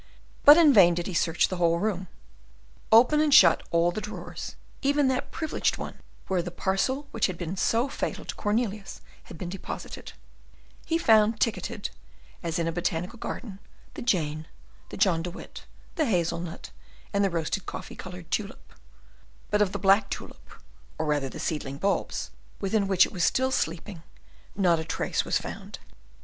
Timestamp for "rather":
21.05-21.29